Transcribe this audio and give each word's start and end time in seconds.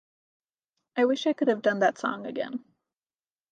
I 0.97 1.05
wish 1.05 1.27
I 1.27 1.33
could 1.33 1.47
have 1.47 1.61
done 1.61 1.77
that 1.81 1.99
song 1.99 2.25
again. 2.25 2.65